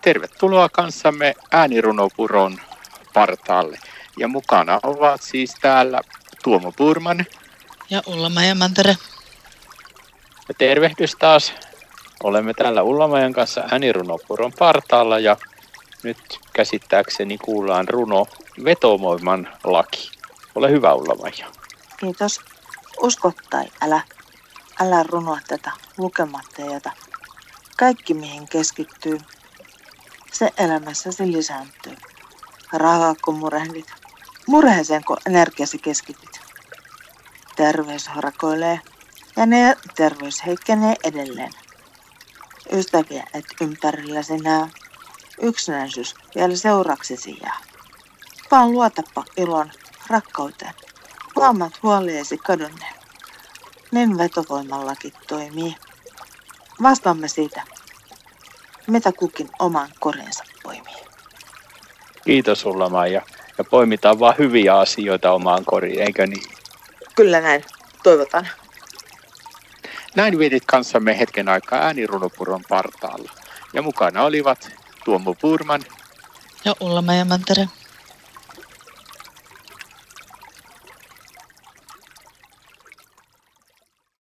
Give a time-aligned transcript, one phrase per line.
[0.00, 2.58] Tervetuloa kanssamme äänirunopuron
[3.14, 3.78] partaalle.
[4.18, 6.00] Ja mukana ovat siis täällä
[6.44, 7.26] Tuomo Purman.
[7.90, 8.96] Ja Ullamajan Mantere.
[10.48, 11.52] Ja tervehdys taas.
[12.22, 15.36] Olemme täällä Ullamajan kanssa äänirunopuron partaalla ja
[16.02, 18.26] nyt käsittääkseni kuullaan runo
[18.64, 20.10] Vetomoiman laki.
[20.54, 21.46] Ole hyvä Ullamaja.
[21.96, 22.40] Kiitos.
[23.02, 24.00] Usko tai älä.
[24.80, 26.92] Älä runoa tätä lukematta jätä.
[27.76, 29.18] Kaikki mihin keskittyy,
[30.32, 31.96] se elämässäsi lisääntyy.
[32.72, 33.92] Rahaa kun murehdit,
[34.46, 36.40] murheeseen kun energiasi keskityt.
[37.56, 38.80] Terveys harakoilee
[39.36, 41.52] ja ne terveys heikkenee edelleen.
[42.72, 44.66] Ystäviä et ympärilläsi näe,
[45.42, 47.58] yksinäisyys vielä seuraksesi jää.
[48.50, 49.70] Vaan luotappa ilon
[50.06, 50.74] rakkauteen,
[51.36, 52.94] huomaat huoliesi kadonneen.
[53.90, 55.76] Niin vetovoimallakin toimii.
[56.82, 57.62] Vastaamme siitä,
[58.90, 60.96] mitä kukin oman korinsa poimii.
[62.24, 63.22] Kiitos sulla Maija.
[63.58, 66.42] Ja poimitaan vaan hyviä asioita omaan koriin, eikö niin?
[67.16, 67.64] Kyllä näin.
[68.02, 68.48] Toivotan.
[70.16, 73.32] Näin vietit kanssamme hetken aikaa äänirunopuron partaalla.
[73.72, 74.70] Ja mukana olivat
[75.04, 75.80] Tuomo Purman
[76.64, 77.68] ja Ulla Mantere.